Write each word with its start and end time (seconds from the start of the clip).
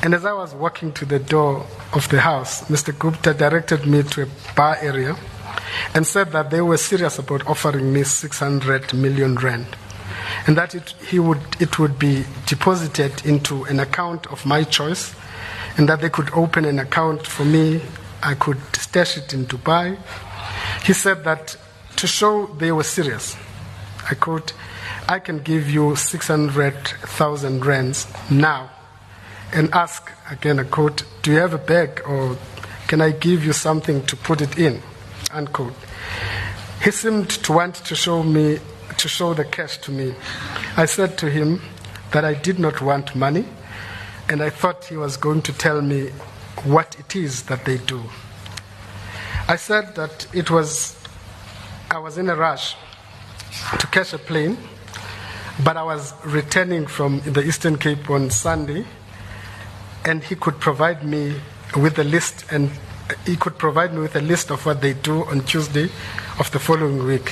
And 0.00 0.14
as 0.14 0.24
I 0.24 0.32
was 0.32 0.54
walking 0.54 0.92
to 0.92 1.04
the 1.04 1.18
door 1.18 1.66
of 1.92 2.08
the 2.08 2.20
house, 2.20 2.62
Mr. 2.68 2.96
Gupta 2.96 3.34
directed 3.34 3.84
me 3.84 4.04
to 4.04 4.22
a 4.22 4.54
bar 4.54 4.76
area 4.80 5.16
and 5.92 6.06
said 6.06 6.30
that 6.32 6.50
they 6.50 6.60
were 6.60 6.76
serious 6.76 7.18
about 7.18 7.44
offering 7.48 7.92
me 7.92 8.04
600 8.04 8.94
million 8.94 9.34
rand 9.34 9.66
and 10.46 10.56
that 10.56 10.76
it, 10.76 10.90
he 11.08 11.18
would, 11.18 11.40
it 11.60 11.80
would 11.80 11.98
be 11.98 12.24
deposited 12.46 13.26
into 13.26 13.64
an 13.64 13.80
account 13.80 14.28
of 14.28 14.46
my 14.46 14.62
choice 14.62 15.16
and 15.76 15.88
that 15.88 16.00
they 16.00 16.10
could 16.10 16.30
open 16.32 16.64
an 16.64 16.78
account 16.78 17.26
for 17.26 17.44
me. 17.44 17.82
I 18.22 18.34
could 18.34 18.58
stash 18.76 19.16
it 19.16 19.34
in 19.34 19.46
Dubai. 19.46 19.98
He 20.84 20.92
said 20.92 21.24
that 21.24 21.56
to 21.96 22.06
show 22.06 22.46
they 22.46 22.70
were 22.70 22.84
serious, 22.84 23.36
I 24.08 24.14
quote, 24.14 24.52
I 25.08 25.18
can 25.18 25.40
give 25.40 25.68
you 25.68 25.96
600,000 25.96 27.66
rands 27.66 28.06
now 28.30 28.70
and 29.52 29.72
ask, 29.72 30.10
again, 30.30 30.58
a 30.58 30.64
quote, 30.64 31.04
do 31.22 31.32
you 31.32 31.38
have 31.38 31.54
a 31.54 31.58
bag 31.58 32.02
or 32.06 32.36
can 32.86 33.00
I 33.00 33.10
give 33.10 33.44
you 33.44 33.52
something 33.52 34.04
to 34.06 34.16
put 34.16 34.40
it 34.40 34.58
in? 34.58 34.82
Unquote. 35.32 35.74
He 36.82 36.90
seemed 36.90 37.30
to 37.30 37.52
want 37.52 37.74
to 37.76 37.94
show 37.94 38.22
me, 38.22 38.58
to 38.96 39.08
show 39.08 39.34
the 39.34 39.44
cash 39.44 39.78
to 39.78 39.90
me. 39.90 40.14
I 40.76 40.86
said 40.86 41.18
to 41.18 41.30
him 41.30 41.60
that 42.12 42.24
I 42.24 42.34
did 42.34 42.58
not 42.58 42.80
want 42.80 43.14
money 43.14 43.44
and 44.28 44.42
I 44.42 44.50
thought 44.50 44.84
he 44.84 44.96
was 44.96 45.16
going 45.16 45.42
to 45.42 45.52
tell 45.52 45.80
me 45.80 46.10
what 46.64 46.98
it 46.98 47.16
is 47.16 47.44
that 47.44 47.64
they 47.64 47.78
do. 47.78 48.02
I 49.48 49.56
said 49.56 49.94
that 49.94 50.26
it 50.34 50.50
was, 50.50 50.96
I 51.90 51.98
was 51.98 52.18
in 52.18 52.28
a 52.28 52.36
rush 52.36 52.76
to 53.78 53.86
catch 53.86 54.12
a 54.12 54.18
plane, 54.18 54.58
but 55.64 55.76
I 55.76 55.82
was 55.82 56.12
returning 56.24 56.86
from 56.86 57.20
the 57.20 57.42
Eastern 57.42 57.78
Cape 57.78 58.10
on 58.10 58.30
Sunday, 58.30 58.84
and 60.08 60.24
he 60.24 60.34
could 60.34 60.58
provide 60.58 61.04
me 61.04 61.34
with 61.76 61.98
a 61.98 62.04
list, 62.04 62.46
and 62.50 62.70
he 63.26 63.36
could 63.36 63.58
provide 63.58 63.92
me 63.92 64.00
with 64.00 64.16
a 64.16 64.22
list 64.22 64.50
of 64.50 64.64
what 64.64 64.80
they 64.80 64.94
do 64.94 65.24
on 65.26 65.40
Tuesday 65.44 65.90
of 66.38 66.50
the 66.50 66.58
following 66.58 67.04
week. 67.04 67.30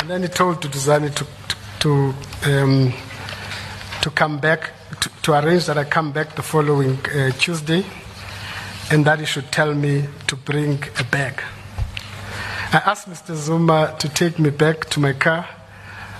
And 0.00 0.10
then 0.10 0.22
he 0.22 0.28
told 0.28 0.60
to, 0.60 0.68
to, 0.68 1.26
to, 1.80 2.14
um, 2.44 2.92
to 4.02 4.10
come 4.10 4.38
back, 4.38 4.72
to, 5.00 5.08
to, 5.22 5.32
arrange 5.32 5.64
that 5.66 5.78
I 5.78 5.84
come 5.84 6.12
back 6.12 6.36
the 6.36 6.42
following 6.42 6.98
uh, 7.06 7.30
Tuesday, 7.30 7.82
and 8.90 9.04
that 9.06 9.18
he 9.18 9.24
should 9.24 9.50
tell 9.50 9.74
me 9.74 10.04
to 10.26 10.36
bring 10.36 10.78
a 10.98 11.04
bag. 11.04 11.42
I 12.72 12.82
asked 12.84 13.08
Mr. 13.08 13.34
Zuma 13.34 13.96
to 14.00 14.08
take 14.10 14.38
me 14.38 14.50
back 14.50 14.90
to 14.90 15.00
my 15.00 15.14
car. 15.14 15.48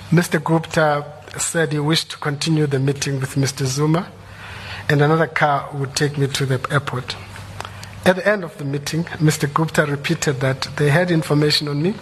Mr. 0.09 0.43
Gupta 0.43 1.05
said 1.37 1.71
he 1.71 1.79
wished 1.79 2.11
to 2.11 2.17
continue 2.17 2.65
the 2.65 2.79
meeting 2.79 3.19
with 3.19 3.35
Mr. 3.35 3.65
Zuma, 3.65 4.11
and 4.89 5.01
another 5.01 5.27
car 5.27 5.69
would 5.73 5.95
take 5.95 6.17
me 6.17 6.27
to 6.27 6.45
the 6.45 6.65
airport. 6.71 7.15
At 8.05 8.15
the 8.15 8.27
end 8.27 8.43
of 8.45 8.57
the 8.57 8.63
meeting, 8.63 9.03
Mr. 9.19 9.53
Gupta 9.53 9.85
repeated 9.85 10.39
that 10.39 10.69
they 10.77 10.89
had 10.89 11.11
information 11.11 11.67
on 11.67 11.81
me, 11.81 11.93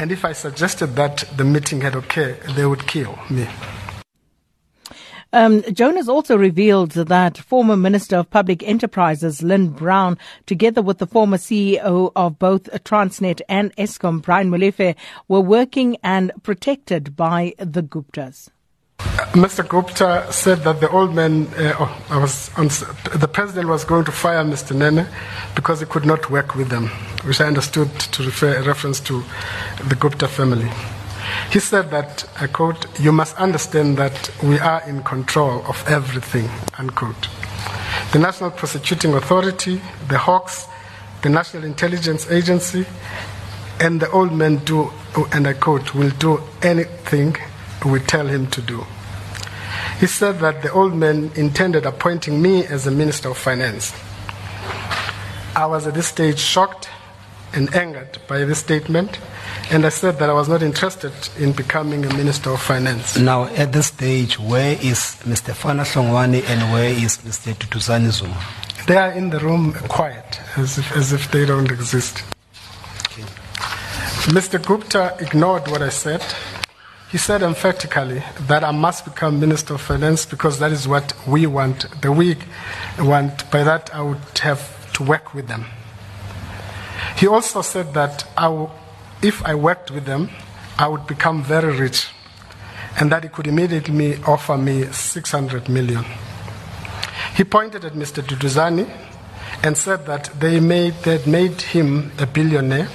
and 0.00 0.10
if 0.10 0.24
I 0.24 0.32
suggested 0.32 0.96
that 0.96 1.24
the 1.36 1.44
meeting 1.44 1.82
had 1.82 1.94
occurred, 1.94 2.40
they 2.56 2.64
would 2.64 2.86
kill 2.86 3.18
me. 3.28 3.46
Um, 5.34 5.62
Jonas 5.72 6.08
also 6.08 6.38
revealed 6.38 6.92
that 6.92 7.36
former 7.36 7.76
Minister 7.76 8.18
of 8.18 8.30
Public 8.30 8.62
Enterprises 8.62 9.42
Lynne 9.42 9.70
Brown, 9.70 10.16
together 10.46 10.80
with 10.80 10.98
the 10.98 11.08
former 11.08 11.38
CEO 11.38 12.12
of 12.14 12.38
both 12.38 12.70
Transnet 12.84 13.40
and 13.48 13.74
Eskom, 13.76 14.22
Brian 14.22 14.48
Molefe, 14.48 14.94
were 15.26 15.40
working 15.40 15.96
and 16.04 16.30
protected 16.44 17.16
by 17.16 17.52
the 17.58 17.82
Guptas. 17.82 18.48
Mr. 19.34 19.68
Gupta 19.68 20.26
said 20.30 20.58
that 20.58 20.80
the 20.80 20.88
old 20.90 21.12
man, 21.12 21.48
uh, 21.58 21.74
oh, 21.80 22.04
I 22.08 22.18
was 22.18 22.50
on, 22.56 22.68
the 23.18 23.26
president 23.26 23.68
was 23.68 23.84
going 23.84 24.04
to 24.04 24.12
fire 24.12 24.44
Mr. 24.44 24.76
Nene 24.76 25.08
because 25.56 25.80
he 25.80 25.86
could 25.86 26.06
not 26.06 26.30
work 26.30 26.54
with 26.54 26.68
them, 26.68 26.86
which 27.24 27.40
I 27.40 27.46
understood 27.46 27.90
to 27.98 28.22
refer 28.22 28.54
a 28.54 28.62
reference 28.62 29.00
to 29.00 29.24
the 29.88 29.96
Gupta 29.96 30.28
family. 30.28 30.70
He 31.50 31.58
said 31.58 31.90
that, 31.90 32.28
I 32.40 32.46
quote, 32.46 32.86
you 33.00 33.10
must 33.10 33.36
understand 33.36 33.96
that 33.96 34.30
we 34.42 34.60
are 34.60 34.82
in 34.88 35.02
control 35.02 35.64
of 35.66 35.82
everything, 35.88 36.48
unquote. 36.78 37.28
The 38.12 38.20
National 38.20 38.52
Prosecuting 38.52 39.14
Authority, 39.14 39.80
the 40.08 40.18
Hawks, 40.18 40.68
the 41.22 41.28
National 41.28 41.64
Intelligence 41.64 42.30
Agency, 42.30 42.86
and 43.80 44.00
the 44.00 44.10
old 44.12 44.32
man 44.32 44.58
do, 44.58 44.92
and 45.32 45.48
I 45.48 45.54
quote, 45.54 45.92
will 45.92 46.10
do 46.10 46.40
anything 46.62 47.36
we 47.84 48.00
tell 48.00 48.26
him 48.26 48.46
to 48.48 48.62
do. 48.62 48.84
He 50.00 50.06
said 50.06 50.40
that 50.40 50.62
the 50.62 50.72
old 50.72 50.94
man 50.94 51.30
intended 51.34 51.86
appointing 51.86 52.40
me 52.42 52.66
as 52.66 52.84
the 52.84 52.90
Minister 52.90 53.30
of 53.30 53.38
Finance. 53.38 53.94
I 55.56 55.66
was 55.66 55.86
at 55.86 55.94
this 55.94 56.08
stage 56.08 56.38
shocked 56.38 56.88
and 57.52 57.72
angered 57.74 58.18
by 58.26 58.44
this 58.44 58.58
statement, 58.58 59.18
and 59.70 59.86
I 59.86 59.88
said 59.88 60.18
that 60.18 60.28
I 60.28 60.32
was 60.32 60.48
not 60.48 60.62
interested 60.62 61.12
in 61.38 61.52
becoming 61.52 62.04
a 62.04 62.12
Minister 62.14 62.50
of 62.50 62.60
Finance. 62.60 63.16
Now, 63.16 63.44
at 63.44 63.72
this 63.72 63.86
stage, 63.86 64.38
where 64.38 64.72
is 64.72 65.16
Mr. 65.22 65.54
Fana 65.54 65.84
Hlongwane 65.84 66.42
and 66.48 66.72
where 66.72 66.90
is 66.90 67.18
Mr. 67.18 67.54
Duduzane 67.54 68.10
Zuma? 68.10 68.36
They 68.86 68.96
are 68.96 69.12
in 69.12 69.30
the 69.30 69.38
room 69.38 69.72
quiet, 69.88 70.40
as 70.56 70.76
if, 70.78 70.96
as 70.96 71.12
if 71.12 71.30
they 71.30 71.46
don't 71.46 71.70
exist. 71.70 72.24
Okay. 73.06 73.22
Mr. 74.32 74.64
Gupta 74.64 75.16
ignored 75.20 75.68
what 75.68 75.80
I 75.82 75.88
said. 75.88 76.22
He 77.10 77.18
said 77.18 77.42
emphatically 77.42 78.22
that 78.48 78.64
I 78.64 78.72
must 78.72 79.04
become 79.04 79.38
Minister 79.38 79.74
of 79.74 79.80
Finance 79.80 80.26
because 80.26 80.58
that 80.58 80.72
is 80.72 80.88
what 80.88 81.12
we 81.28 81.46
want, 81.46 81.86
the 82.00 82.10
we 82.10 82.36
want. 82.98 83.48
By 83.50 83.62
that, 83.62 83.94
I 83.94 84.02
would 84.02 84.38
have 84.40 84.92
to 84.94 85.02
work 85.04 85.32
with 85.32 85.46
them. 85.46 85.66
He 87.16 87.28
also 87.28 87.62
said 87.62 87.94
that 87.94 88.26
I 88.36 88.68
if 89.22 89.42
I 89.44 89.54
worked 89.54 89.90
with 89.90 90.04
them, 90.04 90.28
I 90.78 90.86
would 90.86 91.06
become 91.06 91.42
very 91.42 91.74
rich, 91.78 92.08
and 93.00 93.10
that 93.10 93.22
he 93.22 93.30
could 93.30 93.46
immediately 93.46 94.22
offer 94.24 94.58
me 94.58 94.84
600 94.84 95.68
million. 95.68 96.04
He 97.34 97.44
pointed 97.44 97.84
at 97.84 97.94
Mr. 97.94 98.22
Duduzane 98.22 98.86
and 99.62 99.78
said 99.78 100.04
that 100.06 100.30
they, 100.38 100.60
made, 100.60 100.94
they 101.04 101.18
had 101.18 101.26
made 101.26 101.62
him 101.62 102.12
a 102.18 102.26
billionaire 102.26 102.88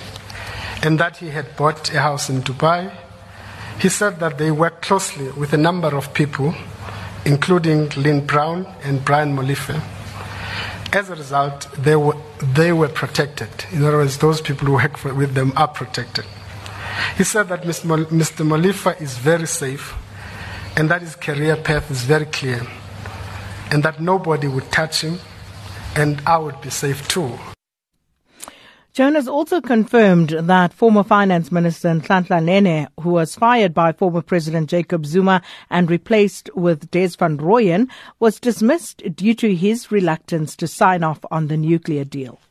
and 0.83 0.99
that 0.99 1.17
he 1.17 1.29
had 1.29 1.57
bought 1.57 1.91
a 1.93 1.99
house 1.99 2.29
in 2.29 2.41
Dubai. 2.41 2.91
He 3.79 3.89
said 3.89 4.19
that 4.19 4.37
they 4.37 4.51
worked 4.51 4.81
closely 4.81 5.31
with 5.31 5.53
a 5.53 5.57
number 5.57 5.95
of 5.95 6.13
people, 6.13 6.53
including 7.25 7.89
Lynne 7.89 8.25
Brown 8.25 8.67
and 8.83 9.03
Brian 9.03 9.35
Molefe 9.35 9.81
as 10.91 11.09
a 11.09 11.15
result, 11.15 11.67
they 11.77 11.95
were, 11.95 12.15
they 12.41 12.71
were 12.73 12.87
protected. 12.87 13.49
In 13.71 13.83
other 13.83 13.97
words, 13.97 14.17
those 14.17 14.41
people 14.41 14.67
who 14.67 14.73
work 14.73 14.97
for, 14.97 15.13
with 15.13 15.33
them 15.33 15.53
are 15.55 15.67
protected. 15.67 16.25
He 17.17 17.23
said 17.23 17.47
that 17.49 17.63
Mr. 17.63 18.45
Molefe 18.45 19.01
is 19.01 19.17
very 19.17 19.47
safe 19.47 19.95
and 20.75 20.89
that 20.89 21.01
his 21.01 21.15
career 21.15 21.55
path 21.55 21.91
is 21.91 22.03
very 22.03 22.25
clear 22.25 22.65
and 23.71 23.83
that 23.83 24.01
nobody 24.01 24.47
would 24.47 24.71
touch 24.71 25.01
him 25.01 25.19
and 25.95 26.21
I 26.25 26.37
would 26.37 26.59
be 26.61 26.69
safe 26.69 27.07
too. 27.07 27.37
Jonas 28.99 29.29
also 29.29 29.61
confirmed 29.61 30.31
that 30.31 30.73
former 30.73 31.03
Finance 31.03 31.53
Minister 31.53 31.87
Nhlanhla 31.87 32.43
Nene, 32.43 32.89
who 32.99 33.11
was 33.11 33.33
fired 33.33 33.73
by 33.73 33.93
former 33.93 34.21
President 34.21 34.69
Jacob 34.69 35.05
Zuma 35.05 35.41
and 35.69 35.89
replaced 35.89 36.53
with 36.53 36.91
Des 36.91 37.11
van 37.17 37.37
Rooyen, 37.37 37.89
was 38.19 38.41
dismissed 38.41 39.01
due 39.15 39.33
to 39.35 39.55
his 39.55 39.89
reluctance 39.89 40.53
to 40.57 40.67
sign 40.67 41.01
off 41.01 41.19
on 41.31 41.47
the 41.47 41.55
nuclear 41.55 42.03
deal. 42.03 42.41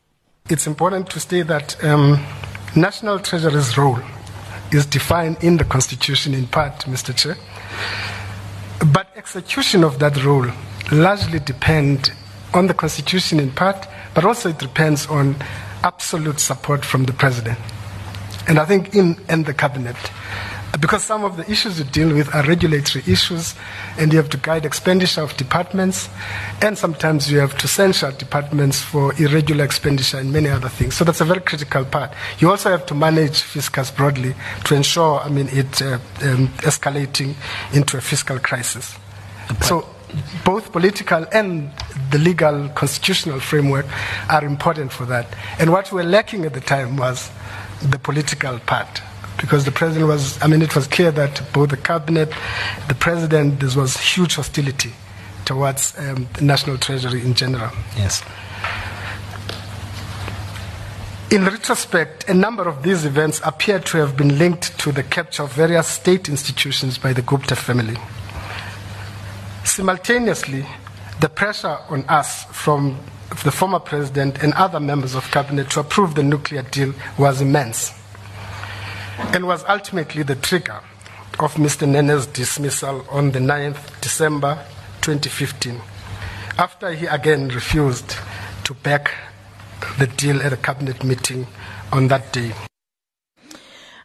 It's 0.49 0.65
important 0.65 1.11
to 1.11 1.19
state 1.19 1.45
that 1.45 1.83
um, 1.83 2.19
National 2.75 3.19
Treasury's 3.19 3.77
role 3.77 3.99
is 4.71 4.87
defined 4.87 5.43
in 5.43 5.57
the 5.57 5.65
Constitution 5.65 6.33
in 6.33 6.47
part, 6.47 6.79
Mr. 6.85 7.15
Chair. 7.15 7.37
But 8.91 9.15
execution 9.15 9.83
of 9.83 9.99
that 9.99 10.25
role 10.25 10.47
largely 10.91 11.41
depends 11.41 12.09
on 12.55 12.65
the 12.65 12.73
Constitution 12.73 13.39
in 13.39 13.51
part, 13.51 13.85
but 14.15 14.25
also 14.25 14.49
it 14.49 14.57
depends 14.57 15.05
on 15.05 15.35
absolute 15.83 16.39
support 16.39 16.85
from 16.85 17.05
the 17.05 17.13
president. 17.13 17.57
And 18.47 18.59
I 18.59 18.65
think 18.65 18.95
in 18.95 19.17
and 19.27 19.45
the 19.45 19.53
cabinet. 19.53 19.95
Because 20.79 21.03
some 21.03 21.23
of 21.23 21.35
the 21.35 21.49
issues 21.49 21.79
you 21.79 21.85
deal 21.85 22.13
with 22.13 22.33
are 22.33 22.43
regulatory 22.45 23.03
issues, 23.07 23.55
and 23.97 24.13
you 24.13 24.17
have 24.17 24.29
to 24.29 24.37
guide 24.37 24.65
expenditure 24.65 25.21
of 25.21 25.35
departments, 25.35 26.07
and 26.61 26.77
sometimes 26.77 27.31
you 27.31 27.39
have 27.39 27.57
to 27.57 27.67
censure 27.67 28.11
departments 28.11 28.79
for 28.79 29.13
irregular 29.19 29.65
expenditure 29.65 30.17
and 30.17 30.31
many 30.31 30.47
other 30.47 30.69
things. 30.69 30.95
So 30.95 31.03
that's 31.03 31.21
a 31.21 31.25
very 31.25 31.41
critical 31.41 31.85
part. 31.85 32.11
You 32.37 32.51
also 32.51 32.69
have 32.69 32.85
to 32.85 32.95
manage 32.95 33.41
fiscus 33.41 33.89
broadly 33.89 34.35
to 34.65 34.75
ensure, 34.75 35.19
I 35.19 35.29
mean, 35.29 35.49
it 35.51 35.81
uh, 35.81 35.97
um, 36.21 36.49
escalating 36.59 37.33
into 37.73 37.97
a 37.97 38.01
fiscal 38.01 38.37
crisis. 38.39 38.95
But 39.47 39.63
so 39.63 39.95
both 40.43 40.71
political 40.71 41.25
and 41.31 41.71
the 42.11 42.17
legal 42.17 42.69
constitutional 42.69 43.39
framework 43.39 43.85
are 44.29 44.43
important 44.43 44.91
for 44.91 45.05
that. 45.05 45.27
And 45.59 45.71
what 45.71 45.91
we 45.91 45.97
were 46.03 46.09
lacking 46.09 46.45
at 46.45 46.53
the 46.53 46.61
time 46.61 46.97
was 46.97 47.29
the 47.81 47.99
political 47.99 48.59
part. 48.59 49.01
Because 49.37 49.63
the 49.63 49.71
president 49.71 50.07
was, 50.07 50.41
I 50.41 50.47
mean, 50.47 50.61
it 50.61 50.75
was 50.75 50.87
clear 50.87 51.11
that 51.11 51.41
both 51.53 51.69
the 51.69 51.77
cabinet, 51.77 52.29
the 52.87 52.95
president, 52.95 53.59
there 53.59 53.69
was 53.75 53.95
huge 53.97 54.35
hostility 54.35 54.91
towards 55.45 55.97
um, 55.97 56.27
the 56.33 56.43
National 56.43 56.77
Treasury 56.77 57.21
in 57.21 57.33
general. 57.33 57.71
Yes. 57.95 58.21
In 61.31 61.45
retrospect, 61.45 62.27
a 62.27 62.33
number 62.33 62.67
of 62.67 62.81
these 62.81 63.05
events 63.05 63.39
appear 63.45 63.79
to 63.79 63.97
have 63.97 64.17
been 64.17 64.39
linked 64.39 64.77
to 64.79 64.91
the 64.91 65.03
capture 65.03 65.43
of 65.43 65.53
various 65.53 65.87
state 65.87 66.27
institutions 66.27 66.97
by 66.97 67.13
the 67.13 67.21
Gupta 67.21 67.55
family. 67.55 67.95
Simultaneously, 69.69 70.65
the 71.21 71.29
pressure 71.29 71.77
on 71.89 72.03
us 72.09 72.43
from 72.45 72.99
the 73.43 73.51
former 73.51 73.79
president 73.79 74.41
and 74.43 74.51
other 74.55 74.79
members 74.79 75.13
of 75.13 75.29
cabinet 75.29 75.69
to 75.69 75.79
approve 75.79 76.15
the 76.15 76.23
nuclear 76.23 76.63
deal 76.63 76.91
was 77.19 77.39
immense 77.39 77.93
and 79.31 79.45
was 79.45 79.63
ultimately 79.69 80.23
the 80.23 80.35
trigger 80.35 80.81
of 81.39 81.53
Mr. 81.53 81.87
Nene's 81.87 82.25
dismissal 82.25 83.05
on 83.11 83.31
the 83.31 83.39
9th 83.39 84.01
December 84.01 84.55
2015 85.01 85.79
after 86.57 86.91
he 86.91 87.05
again 87.05 87.47
refused 87.49 88.15
to 88.63 88.73
back 88.73 89.13
the 89.99 90.07
deal 90.07 90.41
at 90.41 90.51
a 90.51 90.57
cabinet 90.57 91.03
meeting 91.03 91.45
on 91.93 92.07
that 92.07 92.33
day. 92.33 92.51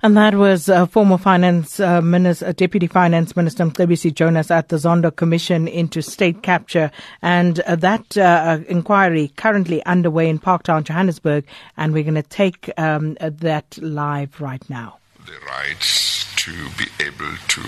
And 0.05 0.19
that 0.19 0.35
was 0.35 0.69
uh, 0.69 0.85
former 0.85 1.17
finance 1.17 1.81
uh, 1.81 2.03
minister, 2.03 2.49
uh, 2.49 2.53
deputy 2.53 2.87
finance 2.87 3.35
minister 3.37 3.65
Mcebisi 3.65 4.12
Jonas 4.12 4.51
at 4.51 4.69
the 4.69 4.77
Zondo 4.77 5.11
Commission 5.11 5.67
into 5.67 6.03
state 6.03 6.43
capture, 6.43 6.91
and 7.23 7.61
uh, 7.61 7.75
that 7.77 8.15
uh, 8.19 8.59
inquiry 8.69 9.33
currently 9.37 9.83
underway 9.87 10.29
in 10.29 10.39
Parktown, 10.39 10.85
Johannesburg, 10.85 11.47
and 11.79 11.95
we're 11.95 12.03
going 12.03 12.17
to 12.17 12.23
take 12.23 12.71
um, 12.77 13.15
that 13.19 13.79
live 13.79 14.43
right 14.43 14.69
now. 14.69 14.99
The 15.25 15.41
rights 15.47 16.31
to 16.37 16.53
be 16.77 16.85
able 17.03 17.37
to 17.49 17.62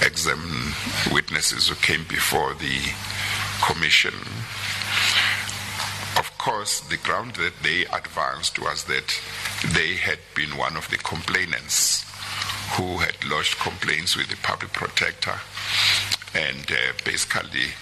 examine 0.00 0.72
witnesses 1.12 1.68
who 1.68 1.74
came 1.74 2.04
before 2.08 2.54
the 2.54 2.80
commission 3.60 4.14
course, 6.46 6.78
the 6.78 6.96
ground 6.98 7.34
that 7.34 7.54
they 7.64 7.84
advanced 7.86 8.56
was 8.60 8.84
that 8.84 9.20
they 9.74 9.96
had 9.96 10.20
been 10.36 10.56
one 10.56 10.76
of 10.76 10.88
the 10.90 10.96
complainants 10.96 12.04
who 12.76 12.98
had 12.98 13.16
lodged 13.28 13.58
complaints 13.58 14.16
with 14.16 14.28
the 14.28 14.36
public 14.44 14.72
protector, 14.72 15.34
and 16.36 16.70
uh, 16.70 16.92
basically 17.04 17.74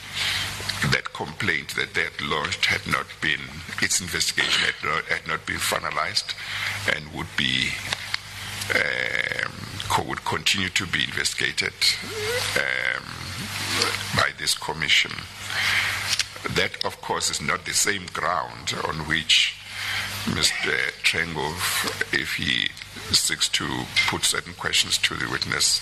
that 0.90 1.12
complaint 1.12 1.74
that 1.76 1.92
they 1.92 2.04
had 2.04 2.18
lodged 2.22 2.64
had 2.64 2.80
not 2.90 3.04
been, 3.20 3.40
its 3.82 4.00
investigation 4.00 4.64
had 4.64 4.80
not, 4.82 5.04
had 5.12 5.28
not 5.28 5.44
been 5.44 5.60
finalized 5.60 6.32
and 6.96 7.12
would 7.12 7.28
be 7.36 7.68
um, 8.72 10.08
would 10.08 10.24
continue 10.24 10.70
to 10.70 10.86
be 10.86 11.04
investigated 11.04 11.74
um, 12.56 13.04
by 14.16 14.30
this 14.38 14.54
commission. 14.54 15.12
That, 16.50 16.84
of 16.84 17.00
course, 17.00 17.30
is 17.30 17.40
not 17.40 17.64
the 17.64 17.72
same 17.72 18.06
ground 18.12 18.74
on 18.84 19.06
which 19.08 19.56
Mr. 20.24 20.72
Trengove, 21.02 22.12
if 22.12 22.34
he 22.34 22.68
seeks 23.14 23.48
to 23.50 23.84
put 24.08 24.24
certain 24.24 24.54
questions 24.54 24.98
to 24.98 25.14
the 25.14 25.28
witness, 25.30 25.80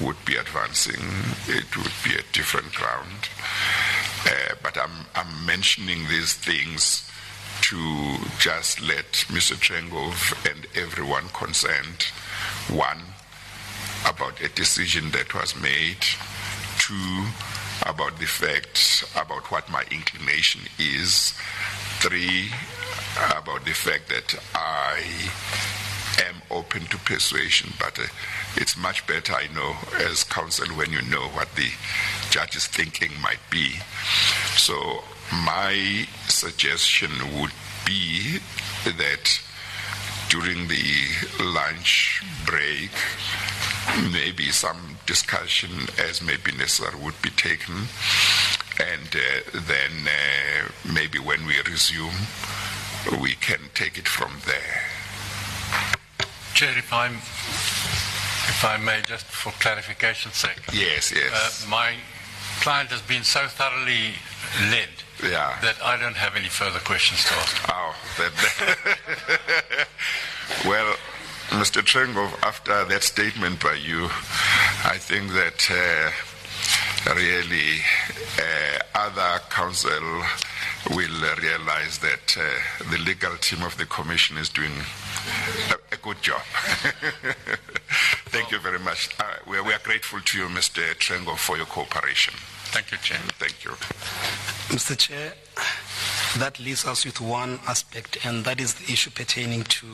would 0.00 0.22
be 0.24 0.36
advancing. 0.36 1.00
It 1.48 1.76
would 1.76 1.92
be 2.04 2.14
a 2.14 2.32
different 2.32 2.72
ground. 2.74 3.28
Uh, 4.26 4.54
but 4.62 4.76
I'm, 4.76 5.06
I'm 5.14 5.46
mentioning 5.46 6.06
these 6.08 6.34
things 6.34 7.10
to 7.62 8.16
just 8.38 8.80
let 8.80 9.12
Mr. 9.28 9.54
Trengove 9.56 10.34
and 10.50 10.66
everyone 10.74 11.28
concerned, 11.28 12.04
one, 12.68 13.00
about 14.06 14.40
a 14.40 14.48
decision 14.48 15.10
that 15.10 15.34
was 15.34 15.60
made, 15.60 16.04
two, 16.90 17.24
about 17.86 18.18
the 18.18 18.26
facts, 18.26 19.04
about 19.14 19.48
what 19.52 19.70
my 19.70 19.84
inclination 19.92 20.62
is. 20.78 21.34
Three, 22.00 22.50
about 23.30 23.64
the 23.64 23.72
fact 23.72 24.08
that 24.08 24.34
I 24.56 25.00
am 26.26 26.42
open 26.50 26.86
to 26.86 26.98
persuasion, 26.98 27.72
but 27.78 27.96
uh, 27.98 28.06
it's 28.56 28.76
much 28.76 29.06
better, 29.06 29.34
I 29.34 29.46
know, 29.54 29.76
as 29.98 30.24
counsel 30.24 30.66
when 30.74 30.90
you 30.90 31.02
know 31.02 31.28
what 31.28 31.54
the 31.54 31.70
judge's 32.30 32.66
thinking 32.66 33.12
might 33.22 33.44
be. 33.50 33.74
So, 34.56 35.04
my 35.44 36.08
suggestion 36.26 37.10
would 37.38 37.52
be 37.86 38.38
that 38.84 39.40
during 40.28 40.66
the 40.66 41.44
lunch 41.44 42.24
break, 42.44 42.90
maybe 44.12 44.50
some 44.50 44.96
discussion 45.06 45.70
as 45.98 46.22
may 46.22 46.36
be 46.36 46.52
necessary 46.52 46.98
would 47.02 47.20
be 47.22 47.30
taken. 47.30 47.88
And 48.78 49.14
uh, 49.14 49.60
then 49.66 49.90
uh, 50.06 50.70
maybe 50.92 51.18
when 51.18 51.46
we 51.46 51.54
resume, 51.66 52.14
we 53.20 53.34
can 53.34 53.60
take 53.74 53.98
it 53.98 54.08
from 54.08 54.32
there. 54.46 54.84
Chair, 56.54 56.76
if 56.78 56.92
I'm, 56.92 57.14
if 57.14 58.64
I 58.64 58.76
may, 58.78 59.02
just 59.02 59.26
for 59.26 59.50
clarification's 59.52 60.36
sake. 60.36 60.60
Yes, 60.72 61.12
yes. 61.14 61.64
Uh, 61.64 61.70
my 61.70 61.94
client 62.60 62.90
has 62.90 63.02
been 63.02 63.24
so 63.24 63.46
thoroughly 63.46 64.14
led 64.70 64.88
yeah. 65.22 65.58
that 65.62 65.76
I 65.82 65.96
don't 65.96 66.16
have 66.16 66.36
any 66.36 66.48
further 66.48 66.78
questions 66.80 67.24
to 67.24 67.34
ask. 67.34 67.56
Oh, 67.68 67.94
that, 68.18 69.88
well, 70.66 70.96
Mr. 71.50 71.82
Trengove, 71.82 72.32
after 72.44 72.84
that 72.84 73.02
statement 73.02 73.60
by 73.60 73.74
you, 73.74 74.04
I 74.84 74.98
think 74.98 75.32
that 75.32 75.68
uh, 75.68 77.14
really 77.14 77.80
uh, 78.38 78.78
other 78.94 79.42
counsel 79.50 80.22
will 80.94 81.24
uh, 81.24 81.34
realize 81.42 81.98
that 81.98 82.36
uh, 82.38 82.90
the 82.92 82.98
legal 82.98 83.36
team 83.38 83.64
of 83.64 83.76
the 83.78 83.86
commission 83.86 84.38
is 84.38 84.48
doing 84.48 84.70
a, 85.70 85.94
a 85.94 85.96
good 85.98 86.22
job. 86.22 86.40
Thank 88.30 88.52
you 88.52 88.60
very 88.60 88.78
much. 88.78 89.10
Uh, 89.18 89.24
we, 89.48 89.58
are, 89.58 89.64
we, 89.64 89.72
are, 89.72 89.80
grateful 89.82 90.20
to 90.20 90.38
you, 90.38 90.44
Mr. 90.46 90.94
Trengove, 90.98 91.38
for 91.38 91.56
your 91.56 91.66
cooperation. 91.66 92.32
Thank 92.66 92.92
you, 92.92 92.98
Chair. 92.98 93.18
Thank 93.40 93.64
you. 93.64 93.72
Mr. 94.72 94.96
Chair, 94.96 95.32
that 96.38 96.60
leaves 96.60 96.86
us 96.86 97.04
with 97.04 97.20
one 97.20 97.58
aspect, 97.66 98.24
and 98.24 98.44
that 98.44 98.60
is 98.60 98.74
the 98.74 98.92
issue 98.92 99.10
pertaining 99.10 99.64
to 99.64 99.86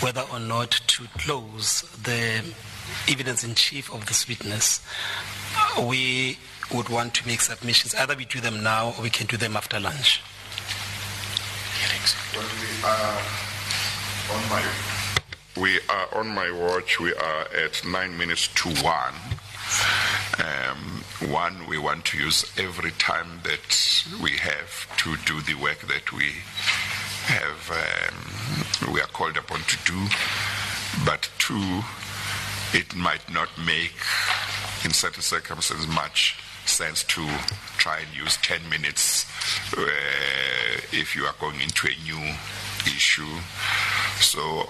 whether 0.00 0.22
or 0.32 0.38
not 0.38 0.70
to 0.70 1.04
close 1.18 1.82
the 2.02 2.42
evidence 3.08 3.44
in 3.44 3.54
chief 3.54 3.92
of 3.92 4.06
this 4.06 4.28
witness. 4.28 4.80
We 5.78 6.38
would 6.72 6.88
want 6.88 7.14
to 7.14 7.26
make 7.26 7.40
submissions. 7.40 7.94
Either 7.94 8.14
we 8.14 8.24
do 8.24 8.40
them 8.40 8.62
now 8.62 8.94
or 8.96 9.02
we 9.02 9.10
can 9.10 9.26
do 9.26 9.36
them 9.36 9.56
after 9.56 9.80
lunch. 9.80 10.22
Well, 12.34 12.44
we 12.60 12.84
are 12.84 13.20
on 14.32 14.48
my 14.48 14.62
we 15.56 15.80
are 15.88 16.08
on 16.14 16.28
my 16.28 16.50
watch. 16.50 17.00
We 17.00 17.12
are 17.12 17.46
at 17.54 17.84
nine 17.84 18.16
minutes 18.16 18.48
to 18.48 18.68
one. 18.82 19.14
Um, 20.38 21.04
one, 21.30 21.66
we 21.66 21.76
want 21.76 22.04
to 22.06 22.18
use 22.18 22.50
every 22.56 22.92
time 22.92 23.40
that 23.42 24.04
we 24.22 24.30
have 24.38 24.86
to 24.98 25.16
do 25.26 25.40
the 25.42 25.54
work 25.60 25.80
that 25.88 26.12
we 26.12 26.32
have 27.30 27.70
um, 27.70 28.92
we 28.92 29.00
are 29.00 29.06
called 29.06 29.36
upon 29.36 29.60
to 29.60 29.76
do, 29.84 30.00
but 31.04 31.30
two, 31.38 31.82
it 32.72 32.94
might 32.96 33.22
not 33.32 33.48
make, 33.64 33.94
in 34.84 34.90
certain 34.92 35.22
circumstances, 35.22 35.86
much 35.86 36.36
sense 36.66 37.04
to 37.04 37.26
try 37.78 37.98
and 38.00 38.16
use 38.16 38.36
10 38.38 38.68
minutes 38.68 39.26
uh, 39.76 39.86
if 40.92 41.14
you 41.16 41.24
are 41.24 41.34
going 41.40 41.60
into 41.60 41.86
a 41.88 42.02
new 42.04 42.34
issue. 42.86 43.34
So 44.20 44.64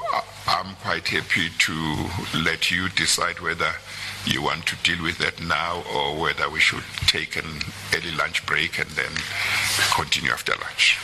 I'm 0.47 0.75
quite 0.77 1.09
happy 1.09 1.49
to 1.49 2.39
let 2.39 2.71
you 2.71 2.89
decide 2.91 3.41
whether 3.41 3.73
you 4.27 4.43
want 4.43 4.67
to 4.67 4.77
deal 4.83 5.03
with 5.03 5.19
that 5.19 5.43
now 5.43 5.83
or 5.95 6.21
whether 6.21 6.49
we 6.51 6.61
should 6.61 6.85
take 7.07 7.37
an 7.37 7.61
early 7.95 8.13
lunch 8.17 8.45
break 8.47 8.79
and 8.79 8.89
then 8.91 9.13
continue 9.95 10.31
after 10.31 10.53
lunch. 10.53 10.99